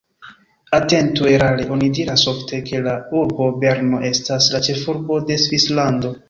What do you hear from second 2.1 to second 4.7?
ofte, ke la urbo Berno estas la